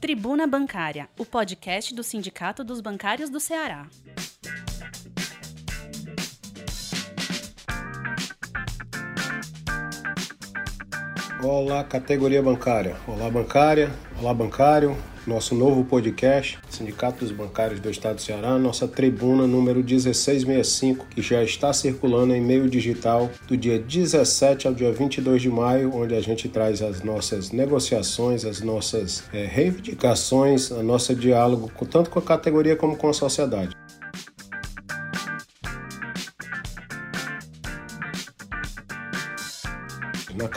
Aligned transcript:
Tribuna 0.00 0.46
Bancária, 0.46 1.08
o 1.18 1.26
podcast 1.26 1.92
do 1.92 2.04
Sindicato 2.04 2.62
dos 2.62 2.80
Bancários 2.80 3.28
do 3.28 3.40
Ceará. 3.40 3.88
Olá, 11.42 11.82
categoria 11.82 12.40
bancária. 12.40 12.96
Olá, 13.08 13.28
bancária. 13.28 13.90
Olá, 14.20 14.32
bancário. 14.32 14.96
Nosso 15.28 15.54
novo 15.54 15.84
podcast, 15.84 16.58
Sindicato 16.70 17.18
dos 17.18 17.30
Bancários 17.30 17.80
do 17.80 17.90
Estado 17.90 18.14
do 18.14 18.22
Ceará, 18.22 18.58
nossa 18.58 18.88
tribuna 18.88 19.46
número 19.46 19.84
1665, 19.84 21.04
que 21.10 21.20
já 21.20 21.44
está 21.44 21.70
circulando 21.70 22.34
em 22.34 22.40
meio 22.40 22.66
digital 22.66 23.30
do 23.46 23.54
dia 23.54 23.78
17 23.78 24.66
ao 24.66 24.72
dia 24.72 24.90
22 24.90 25.42
de 25.42 25.50
maio, 25.50 25.94
onde 25.94 26.14
a 26.14 26.20
gente 26.22 26.48
traz 26.48 26.80
as 26.80 27.02
nossas 27.02 27.50
negociações, 27.50 28.46
as 28.46 28.62
nossas 28.62 29.22
é, 29.30 29.44
reivindicações, 29.44 30.72
a 30.72 30.82
nossa 30.82 31.14
diálogo, 31.14 31.70
tanto 31.90 32.08
com 32.08 32.20
a 32.20 32.22
categoria 32.22 32.74
como 32.74 32.96
com 32.96 33.10
a 33.10 33.12
sociedade. 33.12 33.76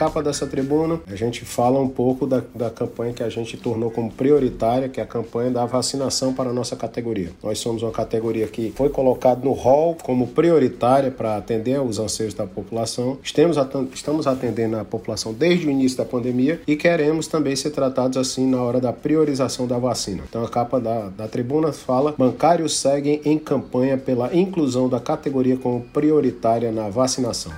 Capa 0.02 0.24
dessa 0.24 0.48
tribuna, 0.48 1.00
a 1.06 1.16
gente 1.16 1.46
fala 1.46 1.80
um 1.80 1.88
pouco 1.88 2.26
da, 2.26 2.42
da 2.56 2.72
campanha 2.72 3.14
que 3.14 3.22
a 3.22 3.30
gente 3.30 3.56
tornou 3.56 3.92
como 3.92 4.12
prioritária, 4.12 4.90
que 4.90 5.00
é 5.00 5.04
a 5.04 5.06
campanha 5.06 5.52
da 5.52 5.64
vacinação 5.64 6.34
para 6.34 6.50
a 6.50 6.54
nossa 6.54 6.76
categoria. 6.76 7.30
Nós 7.44 7.60
somos 7.60 7.84
uma 7.84 7.92
categoria 7.92 8.48
que 8.48 8.74
foi 8.76 8.90
colocada 8.90 9.46
no 9.46 9.52
rol 9.52 9.96
como 10.02 10.26
prioritária 10.26 11.12
para 11.12 11.38
atender 11.38 11.80
os 11.80 12.00
anseios 12.00 12.34
da 12.34 12.48
população. 12.48 13.20
Estamos, 13.22 13.58
estamos 13.94 14.26
atendendo 14.26 14.78
a 14.78 14.84
população 14.84 15.34
desde 15.34 15.68
o 15.68 15.70
início 15.70 16.00
da 16.00 16.06
pandemia 16.06 16.60
e 16.66 16.76
queremos 16.76 17.28
também 17.28 17.56
ser 17.56 17.70
tratados 17.70 18.18
assim 18.18 18.50
na 18.50 18.60
hora 18.60 18.82
da 18.82 18.92
priorização 18.92 19.68
da 19.68 19.78
vacina. 19.78 20.24
Então 20.28 20.44
a 20.44 20.50
capa 20.50 20.80
da, 20.80 21.10
da 21.10 21.28
tribuna 21.28 21.72
fala: 21.72 22.16
bancários 22.18 22.76
seguem 22.76 23.22
em 23.24 23.38
campanha 23.38 24.00
pela 24.00 24.36
inclusão 24.36 24.90
da 24.90 25.00
categoria 25.00 25.58
como 25.58 25.82
prioritária 25.94 26.72
na 26.72 26.90
vacinação. 26.90 27.52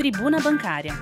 Tribuna 0.00 0.40
Bancária. 0.40 0.94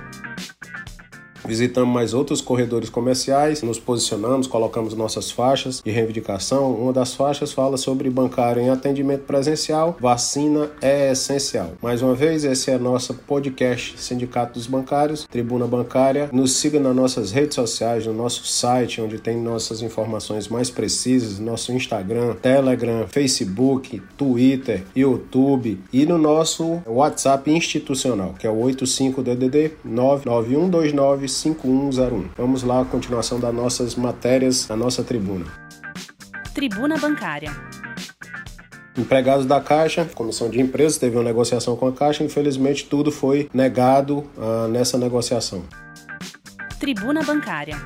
Visitamos 1.49 1.95
mais 1.95 2.13
outros 2.13 2.43
corredores 2.43 2.91
comerciais, 2.91 3.63
nos 3.63 3.79
posicionamos, 3.79 4.47
colocamos 4.47 4.93
nossas 4.93 5.31
faixas 5.31 5.81
de 5.83 5.91
reivindicação. 5.91 6.75
Uma 6.75 6.93
das 6.93 7.15
faixas 7.15 7.53
fala 7.53 7.79
sobre 7.79 8.11
bancário 8.11 8.61
em 8.61 8.69
atendimento 8.69 9.23
presencial, 9.23 9.97
vacina 9.99 10.71
é 10.83 11.11
essencial. 11.11 11.73
Mais 11.81 12.03
uma 12.03 12.15
vez, 12.15 12.45
esse 12.45 12.71
é 12.71 12.77
nosso 12.77 13.15
podcast 13.15 13.99
Sindicato 13.99 14.53
dos 14.53 14.67
Bancários, 14.67 15.27
Tribuna 15.27 15.67
Bancária. 15.67 16.29
Nos 16.35 16.53
siga 16.53 16.79
nas 16.79 16.95
nossas 16.95 17.33
redes 17.33 17.55
sociais, 17.55 18.05
no 18.05 18.13
nosso 18.13 18.45
site, 18.45 19.01
onde 19.01 19.19
tem 19.19 19.41
nossas 19.41 19.81
informações 19.81 20.49
mais 20.49 20.69
precisas, 20.69 21.39
nosso 21.39 21.73
Instagram, 21.73 22.35
Telegram, 22.35 23.07
Facebook, 23.09 24.03
Twitter, 24.19 24.85
YouTube 24.95 25.81
e 25.91 26.05
no 26.05 26.19
nosso 26.19 26.83
WhatsApp 26.85 27.51
institucional, 27.51 28.35
que 28.39 28.47
é 28.47 28.51
o 28.51 28.61
85DDD 28.61 29.71
99129 29.83 31.38
5101. 31.39 32.31
Vamos 32.37 32.63
lá, 32.63 32.83
a 32.83 32.85
continuação 32.85 33.41
das 33.41 33.55
nossas 33.55 33.95
matérias 33.95 34.67
da 34.67 34.77
nossa 34.77 35.03
tribuna. 35.03 35.47
Tribuna 36.55 36.99
Bancária. 36.99 37.51
Empregados 38.97 39.47
da 39.47 39.61
Caixa, 39.61 40.05
comissão 40.13 40.51
de 40.51 40.61
empresas, 40.61 40.99
teve 40.99 41.17
uma 41.17 41.23
negociação 41.23 41.77
com 41.77 41.87
a 41.87 41.93
Caixa, 41.93 42.25
infelizmente 42.25 42.85
tudo 42.87 43.13
foi 43.13 43.49
negado 43.55 44.29
ah, 44.37 44.67
nessa 44.69 44.99
negociação. 44.99 45.63
Tribuna 46.81 47.23
Bancária. 47.23 47.77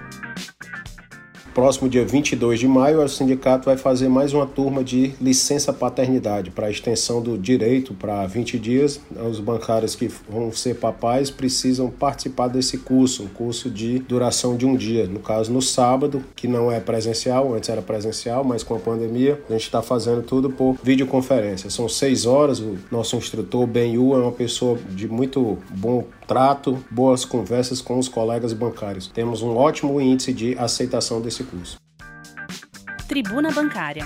Próximo 1.55 1.87
dia 1.87 2.03
22 2.03 2.61
de 2.61 2.67
maio, 2.67 3.03
o 3.05 3.09
sindicato 3.09 3.67
vai 3.67 3.77
fazer 3.77 4.09
mais 4.09 4.33
uma 4.33 4.47
turma 4.47 4.83
de 4.83 5.13
licença 5.21 5.71
paternidade 5.71 6.51
para 6.51 6.71
extensão 6.71 7.21
do 7.21 7.37
direito 7.37 7.93
para 7.93 8.27
20 8.27 8.59
dias. 8.59 8.99
Os 9.29 9.39
bancários 9.39 9.95
que 9.95 10.09
vão 10.27 10.51
ser 10.51 10.77
papais 10.77 11.31
precisam 11.31 11.91
participar 11.91 12.49
desse 12.49 12.79
curso, 12.79 13.25
um 13.25 13.29
curso 13.29 13.69
de 13.69 13.99
duração 13.99 14.57
de 14.57 14.65
um 14.65 14.75
dia. 14.75 15.07
No 15.07 15.21
caso, 15.21 15.53
no 15.53 15.61
sábado, 15.61 16.25
que 16.35 16.49
não 16.49 16.73
é 16.73 16.81
presencial, 16.81 17.55
antes 17.55 17.69
era 17.69 17.83
presencial, 17.83 18.43
mas 18.43 18.63
com 18.63 18.75
a 18.75 18.79
pandemia, 18.79 19.39
a 19.47 19.53
gente 19.53 19.65
está 19.65 19.83
fazendo 19.83 20.23
tudo 20.23 20.49
por 20.49 20.79
videoconferência. 20.83 21.69
São 21.69 21.87
seis 21.87 22.25
horas. 22.25 22.61
O 22.61 22.79
nosso 22.91 23.15
instrutor, 23.15 23.67
Ben 23.67 23.93
Yu, 23.93 24.15
é 24.15 24.19
uma 24.19 24.33
pessoa 24.33 24.79
de 24.89 25.07
muito 25.07 25.59
bom 25.69 26.07
trato, 26.27 26.83
boas 26.91 27.27
conversas 27.27 27.83
com 27.83 27.99
os 27.99 28.09
colegas 28.09 28.55
bancários. 28.55 29.07
Temos 29.09 29.43
um 29.43 29.55
ótimo 29.55 30.01
índice 30.01 30.33
de 30.33 30.57
aceitação 30.57 31.21
desse 31.21 31.42
curso. 31.45 31.77
Tribuna 33.09 33.51
Bancária. 33.51 34.05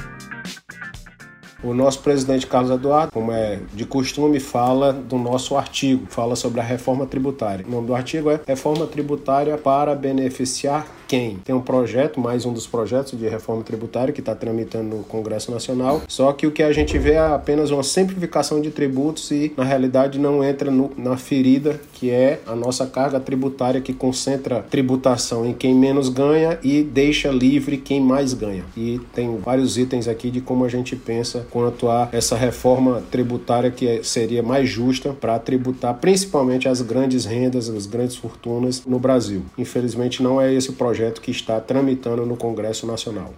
O 1.62 1.72
nosso 1.72 2.00
presidente 2.00 2.46
Carlos 2.46 2.70
Eduardo, 2.70 3.10
como 3.10 3.32
é 3.32 3.60
de 3.72 3.84
costume, 3.86 4.38
fala 4.38 4.92
do 4.92 5.16
nosso 5.16 5.56
artigo, 5.56 6.06
fala 6.08 6.36
sobre 6.36 6.60
a 6.60 6.62
reforma 6.62 7.06
tributária. 7.06 7.64
O 7.66 7.70
nome 7.70 7.86
do 7.86 7.94
artigo 7.94 8.30
é 8.30 8.40
Reforma 8.46 8.86
Tributária 8.86 9.56
para 9.56 9.94
beneficiar 9.94 10.86
quem? 11.06 11.36
Tem 11.36 11.54
um 11.54 11.60
projeto, 11.60 12.20
mais 12.20 12.44
um 12.44 12.52
dos 12.52 12.66
projetos 12.66 13.18
de 13.18 13.28
reforma 13.28 13.62
tributária 13.62 14.12
que 14.12 14.20
está 14.20 14.34
tramitando 14.34 14.96
no 14.96 15.04
Congresso 15.04 15.50
Nacional. 15.50 16.02
Só 16.08 16.32
que 16.32 16.46
o 16.46 16.50
que 16.50 16.62
a 16.62 16.72
gente 16.72 16.98
vê 16.98 17.12
é 17.12 17.18
apenas 17.18 17.70
uma 17.70 17.82
simplificação 17.82 18.60
de 18.60 18.70
tributos 18.70 19.30
e, 19.30 19.52
na 19.56 19.64
realidade, 19.64 20.18
não 20.18 20.42
entra 20.42 20.70
no, 20.70 20.90
na 20.96 21.16
ferida 21.16 21.80
que 21.92 22.10
é 22.10 22.40
a 22.46 22.54
nossa 22.54 22.86
carga 22.86 23.20
tributária 23.20 23.80
que 23.80 23.92
concentra 23.92 24.62
tributação 24.62 25.46
em 25.46 25.54
quem 25.54 25.74
menos 25.74 26.08
ganha 26.08 26.58
e 26.62 26.82
deixa 26.82 27.30
livre 27.30 27.76
quem 27.76 28.00
mais 28.00 28.34
ganha. 28.34 28.64
E 28.76 29.00
tem 29.14 29.38
vários 29.38 29.78
itens 29.78 30.08
aqui 30.08 30.30
de 30.30 30.40
como 30.40 30.64
a 30.64 30.68
gente 30.68 30.96
pensa 30.96 31.46
quanto 31.50 31.88
a 31.88 32.08
essa 32.12 32.36
reforma 32.36 33.02
tributária 33.10 33.70
que 33.70 33.86
é, 33.86 34.02
seria 34.02 34.42
mais 34.42 34.68
justa 34.68 35.12
para 35.12 35.38
tributar 35.38 35.94
principalmente 35.94 36.68
as 36.68 36.82
grandes 36.82 37.24
rendas, 37.24 37.68
as 37.68 37.86
grandes 37.86 38.16
fortunas 38.16 38.84
no 38.84 38.98
Brasil. 38.98 39.42
Infelizmente 39.56 40.22
não 40.22 40.40
é 40.40 40.52
esse 40.52 40.70
o 40.70 40.72
projeto 40.72 40.95
que 41.20 41.30
está 41.30 41.60
tramitando 41.60 42.24
no 42.24 42.36
Congresso 42.36 42.86
Nacional. 42.86 43.34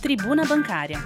Tribuna 0.00 0.44
Bancária. 0.44 0.98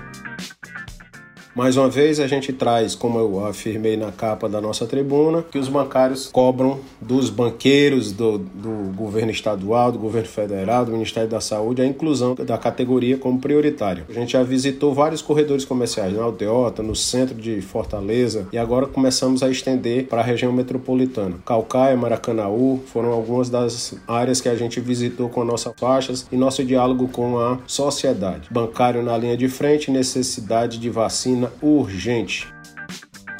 Mais 1.54 1.76
uma 1.76 1.86
vez, 1.86 2.18
a 2.18 2.26
gente 2.26 2.50
traz, 2.50 2.94
como 2.94 3.18
eu 3.18 3.44
afirmei 3.44 3.94
na 3.94 4.10
capa 4.10 4.48
da 4.48 4.58
nossa 4.58 4.86
tribuna, 4.86 5.42
que 5.42 5.58
os 5.58 5.68
bancários 5.68 6.30
cobram 6.32 6.80
dos 6.98 7.28
banqueiros 7.28 8.10
do, 8.10 8.38
do 8.38 8.90
governo 8.96 9.30
estadual, 9.30 9.92
do 9.92 9.98
governo 9.98 10.28
federal, 10.28 10.86
do 10.86 10.92
Ministério 10.92 11.28
da 11.28 11.42
Saúde, 11.42 11.82
a 11.82 11.86
inclusão 11.86 12.34
da 12.34 12.56
categoria 12.56 13.18
como 13.18 13.38
prioritária. 13.38 14.06
A 14.08 14.12
gente 14.14 14.32
já 14.32 14.42
visitou 14.42 14.94
vários 14.94 15.20
corredores 15.20 15.66
comerciais 15.66 16.16
na 16.16 16.22
Aldeota, 16.22 16.82
no 16.82 16.96
centro 16.96 17.34
de 17.34 17.60
Fortaleza, 17.60 18.48
e 18.50 18.56
agora 18.56 18.86
começamos 18.86 19.42
a 19.42 19.50
estender 19.50 20.06
para 20.06 20.22
a 20.22 20.24
região 20.24 20.52
metropolitana. 20.54 21.36
Calcaia, 21.44 21.94
Maracanaú 21.98 22.80
foram 22.86 23.12
algumas 23.12 23.50
das 23.50 23.94
áreas 24.08 24.40
que 24.40 24.48
a 24.48 24.54
gente 24.54 24.80
visitou 24.80 25.28
com 25.28 25.44
nossas 25.44 25.74
faixas 25.76 26.26
e 26.32 26.36
nosso 26.36 26.64
diálogo 26.64 27.08
com 27.08 27.38
a 27.38 27.58
sociedade. 27.66 28.48
Bancário 28.50 29.02
na 29.02 29.18
linha 29.18 29.36
de 29.36 29.50
frente, 29.50 29.90
necessidade 29.90 30.78
de 30.78 30.88
vacina 30.88 31.41
urgente. 31.60 32.52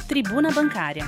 Tribuna 0.08 0.50
Bancária. 0.50 1.04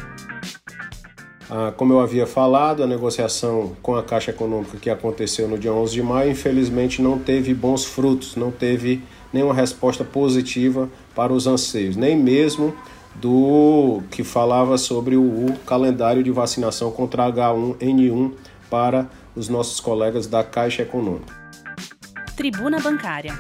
Ah, 1.51 1.73
como 1.77 1.93
eu 1.93 2.01
havia 2.01 2.27
falado, 2.27 2.83
a 2.83 2.87
negociação 2.87 3.77
com 3.83 3.95
a 3.95 4.03
Caixa 4.03 4.31
Econômica 4.31 4.79
que 4.79 4.89
aconteceu 4.89 5.47
no 5.47 5.59
dia 5.59 5.73
11 5.73 5.93
de 5.93 6.03
maio, 6.03 6.31
infelizmente 6.31 7.03
não 7.03 7.19
teve 7.19 7.53
bons 7.53 7.85
frutos, 7.85 8.35
não 8.35 8.51
teve 8.51 9.03
nenhuma 9.33 9.55
resposta 9.55 10.05
positiva 10.05 10.89
para 11.15 11.33
os 11.33 11.47
anseios, 11.47 11.97
nem 11.97 12.17
mesmo 12.17 12.75
do 13.15 14.03
que 14.11 14.25
falava 14.25 14.79
sobre 14.79 15.17
o 15.17 15.55
calendário 15.67 16.23
de 16.23 16.31
vacinação 16.31 16.91
contra 16.91 17.31
H1N1 17.31 18.33
para 18.71 19.09
os 19.37 19.49
nossos 19.49 19.81
colegas 19.81 20.27
da 20.27 20.43
Caixa 20.43 20.83
Econômica. 20.83 21.35
Tribuna 22.37 22.81
Bancária. 22.81 23.33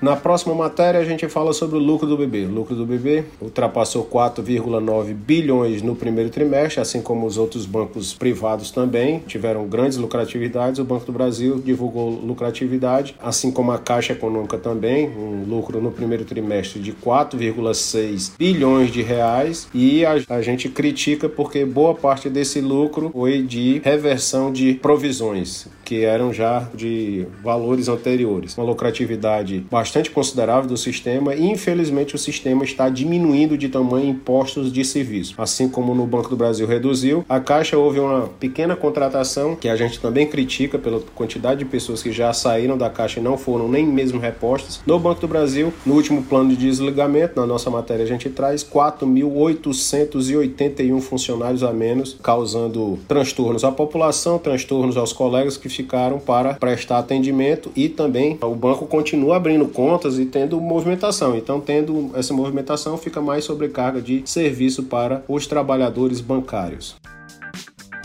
Na 0.00 0.14
próxima 0.14 0.54
matéria 0.54 1.00
a 1.00 1.04
gente 1.04 1.28
fala 1.28 1.52
sobre 1.52 1.76
o 1.76 1.80
lucro 1.80 2.06
do 2.06 2.16
bebê. 2.16 2.44
O 2.44 2.50
lucro 2.50 2.76
do 2.76 2.86
bebê 2.86 3.24
ultrapassou 3.40 4.04
4,9 4.04 5.12
bilhões 5.12 5.82
no 5.82 5.96
primeiro 5.96 6.30
trimestre, 6.30 6.80
assim 6.80 7.02
como 7.02 7.26
os 7.26 7.36
outros 7.36 7.66
bancos 7.66 8.14
privados 8.14 8.70
também 8.70 9.18
tiveram 9.26 9.66
grandes 9.66 9.98
lucratividades. 9.98 10.78
O 10.78 10.84
Banco 10.84 11.06
do 11.06 11.12
Brasil 11.12 11.58
divulgou 11.58 12.10
lucratividade, 12.10 13.16
assim 13.20 13.50
como 13.50 13.72
a 13.72 13.78
Caixa 13.78 14.12
Econômica 14.12 14.56
também, 14.56 15.08
um 15.08 15.44
lucro 15.48 15.80
no 15.80 15.90
primeiro 15.90 16.24
trimestre 16.24 16.80
de 16.80 16.92
4,6 16.92 18.34
bilhões 18.38 18.92
de 18.92 19.02
reais. 19.02 19.68
E 19.74 20.06
a, 20.06 20.14
a 20.28 20.40
gente 20.40 20.68
critica 20.68 21.28
porque 21.28 21.64
boa 21.64 21.94
parte 21.94 22.30
desse 22.30 22.60
lucro 22.60 23.10
foi 23.10 23.42
de 23.42 23.80
reversão 23.84 24.52
de 24.52 24.74
provisões 24.74 25.66
que 25.88 26.04
eram 26.04 26.32
já 26.34 26.68
de 26.74 27.26
valores 27.42 27.88
anteriores. 27.88 28.58
Uma 28.58 28.66
lucratividade 28.66 29.64
bastante 29.70 30.10
considerável 30.10 30.68
do 30.68 30.76
sistema 30.76 31.34
e, 31.34 31.50
infelizmente, 31.50 32.14
o 32.14 32.18
sistema 32.18 32.62
está 32.62 32.90
diminuindo 32.90 33.56
de 33.56 33.70
tamanho 33.70 34.10
em 34.10 34.14
postos 34.14 34.70
de 34.70 34.84
serviço. 34.84 35.34
Assim 35.38 35.66
como 35.66 35.94
no 35.94 36.06
Banco 36.06 36.28
do 36.28 36.36
Brasil 36.36 36.66
reduziu, 36.66 37.24
a 37.26 37.40
Caixa 37.40 37.78
houve 37.78 38.00
uma 38.00 38.28
pequena 38.38 38.76
contratação 38.76 39.56
que 39.56 39.66
a 39.66 39.76
gente 39.76 39.98
também 39.98 40.26
critica 40.26 40.78
pela 40.78 41.00
quantidade 41.14 41.60
de 41.60 41.64
pessoas 41.64 42.02
que 42.02 42.12
já 42.12 42.34
saíram 42.34 42.76
da 42.76 42.90
Caixa 42.90 43.18
e 43.18 43.22
não 43.22 43.38
foram 43.38 43.66
nem 43.66 43.86
mesmo 43.86 44.20
repostas. 44.20 44.82
No 44.84 44.98
Banco 44.98 45.22
do 45.22 45.28
Brasil, 45.28 45.72
no 45.86 45.94
último 45.94 46.22
plano 46.22 46.50
de 46.50 46.56
desligamento, 46.56 47.40
na 47.40 47.46
nossa 47.46 47.70
matéria 47.70 48.04
a 48.04 48.08
gente 48.08 48.28
traz 48.28 48.62
4.881 48.62 51.00
funcionários 51.00 51.62
a 51.62 51.72
menos, 51.72 52.14
causando 52.22 52.98
transtornos 53.08 53.64
à 53.64 53.72
população, 53.72 54.38
transtornos 54.38 54.98
aos 54.98 55.14
colegas 55.14 55.56
que 55.56 55.77
ficaram 55.78 56.18
para 56.18 56.54
prestar 56.54 56.98
atendimento 56.98 57.70
e 57.76 57.88
também 57.88 58.36
o 58.42 58.54
banco 58.54 58.86
continua 58.86 59.36
abrindo 59.36 59.66
contas 59.66 60.18
e 60.18 60.26
tendo 60.26 60.60
movimentação. 60.60 61.36
Então, 61.36 61.60
tendo 61.60 62.10
essa 62.14 62.34
movimentação, 62.34 62.98
fica 62.98 63.20
mais 63.20 63.44
sobrecarga 63.44 64.02
de 64.02 64.22
serviço 64.24 64.84
para 64.84 65.22
os 65.28 65.46
trabalhadores 65.46 66.20
bancários. 66.20 66.96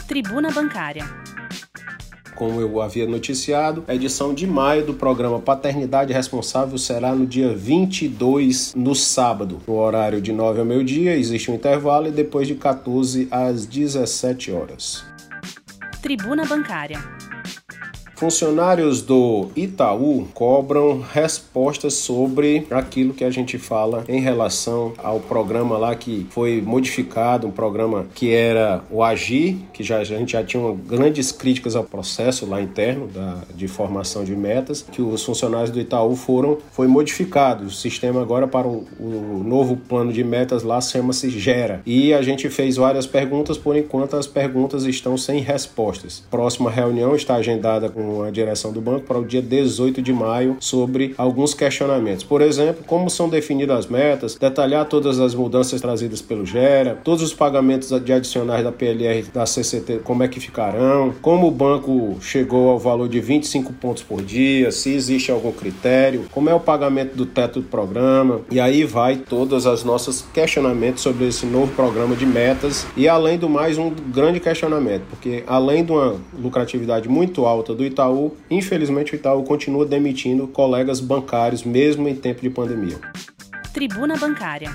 Tribuna 0.08 0.52
Bancária 0.52 1.06
como 2.36 2.60
eu 2.60 2.82
havia 2.82 3.08
noticiado, 3.08 3.84
a 3.88 3.96
edição 3.96 4.34
de 4.34 4.46
maio 4.48 4.86
do 4.86 4.94
programa 4.94 5.40
Paternidade 5.40 6.12
Responsável 6.12 6.78
será 6.78 7.14
no 7.14 7.26
dia 7.26 7.54
22, 7.54 8.74
no 8.76 8.96
sábado, 8.96 9.62
no 9.68 9.76
horário 9.76 10.20
de 10.20 10.34
9 10.34 10.60
ao 10.60 10.66
meio-dia, 10.66 11.16
existe 11.16 11.52
um 11.52 11.56
intervalo 11.56 12.08
e 12.08 12.12
depois 12.12 12.48
de 12.48 12.56
14 12.56 13.28
às 13.32 13.66
17 13.66 14.52
horas. 14.52 15.06
Tribuna 16.02 16.44
Bancária 16.46 17.00
Funcionários 18.24 19.02
do 19.02 19.50
Itaú 19.54 20.26
cobram 20.34 21.02
respostas 21.02 21.96
sobre 21.96 22.66
aquilo 22.72 23.14
que 23.14 23.26
a 23.26 23.30
gente 23.30 23.58
fala 23.58 24.06
em 24.08 24.22
relação 24.22 24.94
ao 24.98 25.20
programa 25.20 25.78
lá 25.78 25.94
que 25.94 26.26
foi 26.30 26.62
modificado, 26.62 27.46
um 27.46 27.52
programa 27.52 28.06
que 28.16 28.32
era 28.34 28.82
o 28.90 29.04
Agir, 29.04 29.58
que 29.74 29.84
já, 29.84 29.98
a 29.98 30.06
gente 30.06 30.32
já 30.32 30.42
tinha 30.42 30.64
grandes 30.88 31.34
críticas 31.34 31.76
ao 31.76 31.84
processo 31.84 32.46
lá 32.46 32.62
interno 32.62 33.08
da, 33.08 33.40
de 33.54 33.68
formação 33.68 34.24
de 34.24 34.34
metas, 34.34 34.86
que 34.90 35.02
os 35.02 35.22
funcionários 35.22 35.70
do 35.70 35.82
Itaú 35.82 36.16
foram, 36.16 36.60
foi 36.72 36.88
modificado. 36.88 37.66
O 37.66 37.72
sistema 37.72 38.22
agora 38.22 38.48
para 38.48 38.66
o, 38.66 38.88
o 38.98 39.44
novo 39.46 39.76
plano 39.76 40.14
de 40.14 40.24
metas 40.24 40.64
lá 40.64 40.80
chama-se 40.80 41.30
Gera. 41.30 41.82
E 41.86 42.14
a 42.14 42.22
gente 42.22 42.50
fez 42.50 42.78
várias 42.78 43.06
perguntas, 43.06 43.58
por 43.58 43.76
enquanto 43.76 44.16
as 44.16 44.28
perguntas 44.28 44.86
estão 44.86 45.18
sem 45.18 45.42
respostas. 45.42 46.24
Próxima 46.32 46.72
reunião 46.72 47.14
está 47.18 47.36
agendada 47.36 47.90
com 47.90 48.13
a 48.22 48.30
direção 48.30 48.72
do 48.72 48.82
banco 48.82 49.06
para 49.08 49.18
o 49.18 49.26
dia 49.26 49.42
18 49.42 50.02
de 50.02 50.12
maio 50.12 50.58
sobre 50.60 51.14
alguns 51.18 51.54
questionamentos. 51.54 52.24
Por 52.24 52.42
exemplo, 52.42 52.84
como 52.86 53.10
são 53.10 53.30
definidas 53.30 53.80
as 53.80 53.88
metas, 53.88 54.36
detalhar 54.36 54.86
todas 54.86 55.20
as 55.20 55.34
mudanças 55.34 55.82
trazidas 55.82 56.22
pelo 56.22 56.46
GERA, 56.46 57.00
todos 57.04 57.24
os 57.24 57.34
pagamentos 57.34 57.90
de 57.90 58.14
adicionais 58.14 58.64
da 58.64 58.72
PLR 58.72 59.26
da 59.34 59.46
CCT, 59.46 60.02
como 60.04 60.24
é 60.24 60.28
que 60.28 60.40
ficarão, 60.40 61.14
como 61.22 61.48
o 61.48 61.52
banco 61.52 62.18
chegou 62.22 62.70
ao 62.70 62.80
valor 62.80 63.08
de 63.08 63.20
25 63.20 63.74
pontos 63.74 64.04
por 64.04 64.22
dia, 64.22 64.72
se 64.72 64.94
existe 64.94 65.32
algum 65.32 65.52
critério, 65.52 66.26
como 66.32 66.50
é 66.50 66.54
o 66.54 66.60
pagamento 66.60 67.16
do 67.16 67.26
teto 67.26 67.62
do 67.62 67.68
programa, 67.68 68.42
e 68.52 68.60
aí 68.60 68.84
vai 68.84 69.18
todas 69.18 69.66
as 69.66 69.84
nossas 69.84 70.24
questionamentos 70.34 71.02
sobre 71.02 71.28
esse 71.28 71.46
novo 71.46 71.74
programa 71.74 72.16
de 72.16 72.26
metas 72.26 72.86
e 72.98 73.08
além 73.08 73.38
do 73.38 73.50
mais 73.50 73.78
um 73.78 73.90
grande 73.90 74.40
questionamento, 74.40 75.04
porque 75.10 75.44
além 75.48 75.84
de 75.84 75.92
uma 75.92 76.16
lucratividade 76.38 77.08
muito 77.08 77.46
alta 77.46 77.74
do 77.74 77.86
Itaú, 77.94 78.36
infelizmente 78.50 79.14
o 79.14 79.16
Itaú 79.16 79.44
continua 79.44 79.86
demitindo 79.86 80.48
colegas 80.48 81.00
bancários 81.00 81.64
mesmo 81.64 82.10
em 82.10 82.16
tempo 82.16 82.42
de 82.42 82.50
pandemia. 82.50 82.98
Tribuna 83.72 84.18
Bancária. 84.18 84.70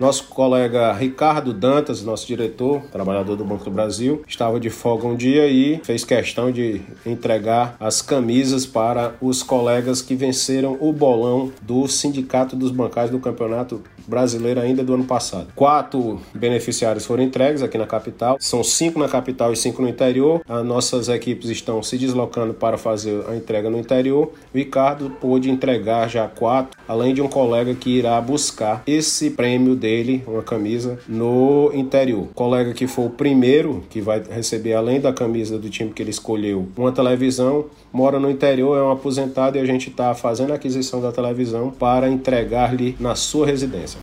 Nosso 0.00 0.24
colega 0.28 0.94
Ricardo 0.94 1.52
Dantas, 1.52 2.02
nosso 2.02 2.26
diretor, 2.26 2.80
trabalhador 2.90 3.36
do 3.36 3.44
Banco 3.44 3.64
do 3.64 3.70
Brasil, 3.70 4.24
estava 4.26 4.58
de 4.58 4.70
folga 4.70 5.06
um 5.06 5.14
dia 5.14 5.46
e 5.46 5.78
fez 5.84 6.04
questão 6.04 6.50
de 6.50 6.80
entregar 7.04 7.76
as 7.78 8.00
camisas 8.00 8.64
para 8.64 9.14
os 9.20 9.42
colegas 9.42 10.00
que 10.00 10.14
venceram 10.14 10.78
o 10.80 10.90
bolão 10.90 11.52
do 11.60 11.86
Sindicato 11.86 12.56
dos 12.56 12.70
Bancários 12.70 13.10
do 13.10 13.18
Campeonato 13.18 13.82
Brasileiro 14.06 14.60
ainda 14.60 14.82
do 14.82 14.94
ano 14.94 15.04
passado. 15.04 15.48
Quatro 15.54 16.20
beneficiários 16.34 17.06
foram 17.06 17.22
entregues 17.22 17.62
aqui 17.62 17.78
na 17.78 17.86
capital, 17.86 18.36
são 18.40 18.62
cinco 18.62 18.98
na 18.98 19.08
capital 19.08 19.52
e 19.52 19.56
cinco 19.56 19.82
no 19.82 19.88
interior. 19.88 20.42
As 20.48 20.64
nossas 20.64 21.08
equipes 21.08 21.50
estão 21.50 21.82
se 21.82 21.96
deslocando 21.98 22.54
para 22.54 22.78
fazer 22.78 23.24
a 23.28 23.36
entrega 23.36 23.70
no 23.70 23.78
interior. 23.78 24.32
O 24.52 24.56
Ricardo 24.56 25.10
pôde 25.20 25.50
entregar 25.50 26.08
já 26.08 26.26
quatro, 26.26 26.78
além 26.86 27.14
de 27.14 27.22
um 27.22 27.28
colega 27.28 27.74
que 27.74 27.90
irá 27.90 28.20
buscar 28.20 28.82
esse 28.86 29.30
prêmio 29.30 29.74
dele 29.74 30.22
uma 30.26 30.42
camisa 30.42 30.98
no 31.08 31.70
interior. 31.74 32.22
O 32.22 32.34
colega 32.34 32.72
que 32.72 32.86
for 32.86 33.06
o 33.06 33.10
primeiro 33.10 33.84
que 33.90 34.00
vai 34.00 34.22
receber, 34.30 34.74
além 34.74 35.00
da 35.00 35.12
camisa 35.12 35.58
do 35.58 35.68
time 35.68 35.92
que 35.92 36.02
ele 36.02 36.10
escolheu, 36.10 36.68
uma 36.76 36.92
televisão, 36.92 37.66
mora 37.92 38.18
no 38.18 38.30
interior, 38.30 38.76
é 38.76 38.82
um 38.82 38.90
aposentado 38.90 39.56
e 39.56 39.60
a 39.60 39.64
gente 39.64 39.90
está 39.90 40.14
fazendo 40.14 40.52
a 40.52 40.56
aquisição 40.56 41.00
da 41.00 41.12
televisão 41.12 41.70
para 41.70 42.08
entregar-lhe 42.08 42.96
na 42.98 43.14
sua 43.14 43.46
residência. 43.46 43.99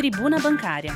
Tribuna 0.00 0.38
Bancária 0.38 0.94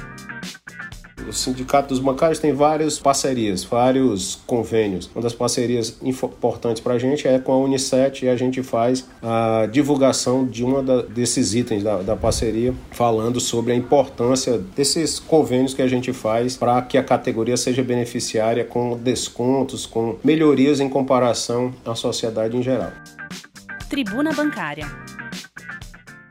o 1.28 1.32
Sindicato 1.32 1.88
dos 1.88 1.98
Bancários 1.98 2.38
tem 2.38 2.54
várias 2.54 2.98
parcerias, 2.98 3.62
vários 3.62 4.36
convênios. 4.46 5.10
Uma 5.14 5.22
das 5.22 5.34
parcerias 5.34 5.98
importantes 6.02 6.82
para 6.82 6.94
a 6.94 6.98
gente 6.98 7.28
é 7.28 7.38
com 7.38 7.52
a 7.52 7.58
Unicef 7.58 8.24
e 8.24 8.28
a 8.30 8.36
gente 8.36 8.62
faz 8.62 9.06
a 9.22 9.66
divulgação 9.70 10.46
de 10.46 10.64
um 10.64 10.82
desses 11.08 11.54
itens 11.54 11.82
da, 11.82 12.02
da 12.02 12.16
parceria, 12.16 12.74
falando 12.92 13.40
sobre 13.40 13.72
a 13.72 13.76
importância 13.76 14.58
desses 14.58 15.18
convênios 15.18 15.74
que 15.74 15.82
a 15.82 15.88
gente 15.88 16.12
faz 16.12 16.56
para 16.56 16.80
que 16.82 16.96
a 16.96 17.04
categoria 17.04 17.58
seja 17.58 17.82
beneficiária 17.82 18.64
com 18.64 18.96
descontos, 18.96 19.84
com 19.84 20.16
melhorias 20.24 20.80
em 20.80 20.88
comparação 20.88 21.74
à 21.84 21.94
sociedade 21.94 22.56
em 22.56 22.62
geral. 22.62 22.92
Tribuna 23.88 24.32
Bancária 24.32 24.86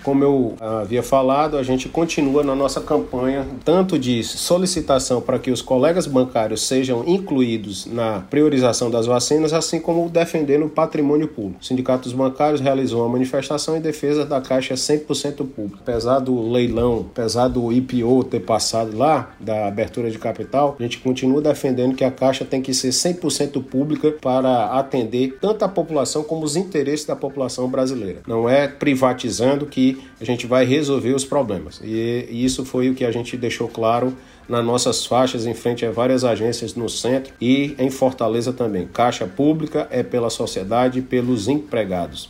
como 0.03 0.23
eu 0.23 0.55
havia 0.59 1.01
falado, 1.01 1.57
a 1.57 1.63
gente 1.63 1.89
continua 1.89 2.43
na 2.43 2.55
nossa 2.55 2.81
campanha 2.81 3.45
tanto 3.63 3.97
de 3.97 4.23
solicitação 4.23 5.21
para 5.21 5.39
que 5.39 5.49
os 5.49 5.61
colegas 5.61 6.05
bancários 6.05 6.61
sejam 6.61 7.03
incluídos 7.07 7.85
na 7.85 8.21
priorização 8.29 8.91
das 8.91 9.05
vacinas, 9.05 9.53
assim 9.53 9.79
como 9.79 10.09
defendendo 10.09 10.65
o 10.65 10.69
patrimônio 10.69 11.27
público. 11.27 11.61
O 11.61 11.65
Sindicato 11.65 12.03
dos 12.03 12.13
Bancários 12.13 12.61
realizou 12.61 13.01
uma 13.01 13.09
manifestação 13.09 13.77
em 13.77 13.81
defesa 13.81 14.25
da 14.25 14.41
Caixa 14.41 14.73
100% 14.73 15.47
pública. 15.47 15.79
Apesar 15.81 16.19
do 16.19 16.51
leilão, 16.51 17.07
apesar 17.11 17.47
do 17.47 17.71
IPO 17.71 18.25
ter 18.25 18.41
passado 18.41 18.97
lá, 18.97 19.33
da 19.39 19.67
abertura 19.67 20.11
de 20.11 20.17
capital, 20.17 20.75
a 20.79 20.83
gente 20.83 20.99
continua 20.99 21.41
defendendo 21.41 21.95
que 21.95 22.03
a 22.03 22.11
Caixa 22.11 22.45
tem 22.45 22.61
que 22.61 22.73
ser 22.73 22.89
100% 22.89 23.63
pública 23.63 24.11
para 24.21 24.65
atender 24.77 25.37
tanto 25.39 25.63
a 25.63 25.69
população 25.69 26.23
como 26.23 26.43
os 26.43 26.55
interesses 26.55 27.05
da 27.05 27.15
população 27.15 27.69
brasileira. 27.69 28.21
Não 28.27 28.49
é 28.49 28.67
privatizando 28.67 29.65
que 29.65 29.92
a 30.19 30.25
gente 30.25 30.45
vai 30.47 30.65
resolver 30.65 31.13
os 31.13 31.25
problemas. 31.25 31.81
E, 31.83 32.27
isso 32.31 32.65
foi 32.65 32.89
o 32.89 32.95
que 32.95 33.05
a 33.05 33.11
gente 33.11 33.35
deixou 33.37 33.67
claro 33.67 34.15
nas 34.47 34.65
nossas 34.65 35.05
faixas 35.05 35.45
em 35.45 35.53
frente 35.53 35.85
a 35.85 35.91
várias 35.91 36.23
agências 36.23 36.75
no 36.75 36.89
centro 36.89 37.33
e 37.39 37.75
em 37.77 37.89
Fortaleza 37.89 38.51
também. 38.51 38.87
Caixa 38.87 39.25
Pública 39.25 39.87
é 39.89 40.03
pela 40.03 40.29
sociedade 40.29 40.99
e 40.99 41.01
pelos 41.01 41.47
empregados. 41.47 42.29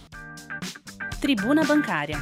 Tribuna 1.20 1.64
Bancária. 1.64 2.18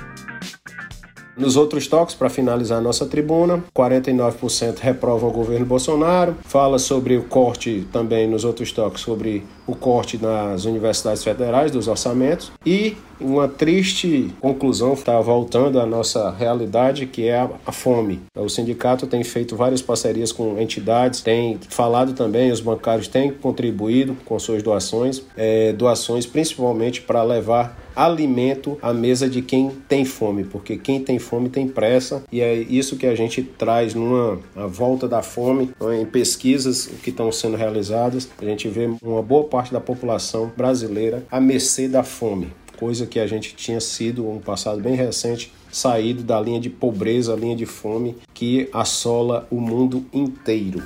Nos 1.36 1.56
outros 1.56 1.88
toques, 1.88 2.14
para 2.14 2.30
finalizar 2.30 2.78
a 2.78 2.82
nossa 2.82 3.06
tribuna, 3.06 3.64
49% 3.74 4.80
reprovam 4.80 5.30
o 5.30 5.34
governo 5.34 5.66
Bolsonaro. 5.66 6.36
Fala 6.44 6.78
sobre 6.78 7.16
o 7.18 7.24
corte 7.24 7.88
também 7.92 8.28
nos 8.28 8.44
outros 8.44 8.72
toques, 8.72 9.02
sobre 9.02 9.44
o 9.68 9.76
corte 9.76 10.18
nas 10.18 10.66
universidades 10.66 11.24
federais 11.24 11.72
dos 11.72 11.88
orçamentos. 11.88 12.52
E 12.66 12.96
uma 13.20 13.48
triste 13.48 14.34
conclusão 14.42 14.94
está 14.94 15.20
voltando 15.22 15.80
à 15.80 15.86
nossa 15.86 16.32
realidade, 16.32 17.06
que 17.06 17.28
é 17.28 17.48
a, 17.66 17.72
fome. 17.72 18.20
O 18.36 18.50
sindicato 18.50 19.06
tem 19.06 19.24
feito 19.24 19.56
várias 19.56 19.82
parcerias 19.82 20.32
com 20.32 20.60
entidades, 20.60 21.22
tem 21.22 21.60
falado 21.70 22.14
também, 22.14 22.52
os 22.52 22.60
bancários 22.60 23.08
têm 23.08 23.32
contribuído 23.32 24.18
com 24.26 24.38
suas 24.40 24.64
doações, 24.64 25.24
é, 25.38 25.72
doações 25.74 26.26
principalmente 26.26 27.02
para 27.02 27.22
levar 27.24 27.78
alimento 27.96 28.78
à 28.82 28.94
mesa 28.94 29.30
de 29.30 29.42
quem 29.42 29.70
tem 29.88 30.06
fome, 30.06 30.44
porque 30.44 30.78
quem 30.78 31.04
tem 31.04 31.20
fome 31.20 31.50
tem 31.50 31.68
pressa 31.68 32.24
e 32.32 32.42
é 32.42 32.56
isso 32.56 32.96
que 32.96 33.06
a 33.06 33.16
gente 33.16 33.44
traz 33.44 33.94
numa 33.94 34.40
volta 34.68 35.08
da 35.08 35.22
fome 35.22 35.72
em 36.00 36.06
pesquisas 36.06 36.88
que 37.04 37.10
estão 37.10 37.32
sendo 37.32 37.58
realizadas. 37.58 38.30
A 38.42 38.46
gente 38.46 38.68
vê 38.68 38.90
uma 39.04 39.22
boa 39.22 39.44
parte 39.62 39.72
da 39.72 39.80
população 39.80 40.52
brasileira 40.58 41.24
à 41.30 41.40
mercê 41.40 41.88
da 41.88 42.04
fome 42.04 42.52
coisa 42.80 43.06
que 43.06 43.20
a 43.20 43.28
gente 43.28 43.54
tinha 43.54 43.80
sido 43.80 44.28
um 44.28 44.40
passado 44.40 44.82
bem 44.82 44.96
recente 44.96 45.54
saído 45.72 46.24
da 46.24 46.42
linha 46.42 46.60
de 46.60 46.68
pobreza, 46.68 47.36
linha 47.36 47.56
de 47.56 47.68
fome 47.68 48.18
que 48.34 48.68
assola 48.74 49.48
o 49.52 49.62
mundo 49.62 50.04
inteiro. 50.12 50.82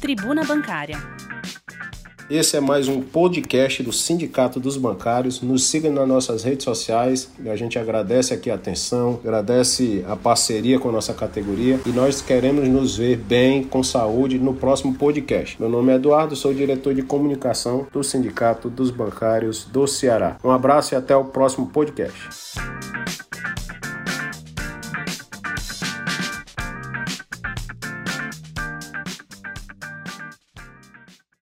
Tribuna 0.00 0.42
Bancária 0.42 0.96
Esse 2.28 2.56
é 2.56 2.60
mais 2.60 2.88
um 2.88 3.00
podcast 3.00 3.84
do 3.84 3.92
Sindicato 3.92 4.58
dos 4.58 4.76
Bancários. 4.76 5.40
Nos 5.40 5.62
siga 5.62 5.88
nas 5.90 6.08
nossas 6.08 6.42
redes 6.42 6.64
sociais. 6.64 7.30
A 7.46 7.54
gente 7.54 7.78
agradece 7.78 8.34
aqui 8.34 8.50
a 8.50 8.56
atenção, 8.56 9.20
agradece 9.22 10.04
a 10.08 10.16
parceria 10.16 10.76
com 10.80 10.88
a 10.88 10.92
nossa 10.92 11.14
categoria 11.14 11.78
e 11.86 11.90
nós 11.90 12.20
queremos 12.20 12.68
nos 12.68 12.96
ver 12.96 13.16
bem, 13.16 13.62
com 13.62 13.80
saúde, 13.80 14.40
no 14.40 14.54
próximo 14.54 14.92
podcast. 14.94 15.56
Meu 15.60 15.68
nome 15.68 15.92
é 15.92 15.94
Eduardo, 15.94 16.34
sou 16.34 16.52
diretor 16.52 16.94
de 16.94 17.02
comunicação 17.02 17.86
do 17.92 18.02
Sindicato 18.02 18.68
dos 18.68 18.90
Bancários 18.90 19.64
do 19.64 19.86
Ceará. 19.86 20.36
Um 20.42 20.50
abraço 20.50 20.94
e 20.94 20.96
até 20.96 21.14
o 21.14 21.26
próximo 21.26 21.68
podcast. 21.68 22.56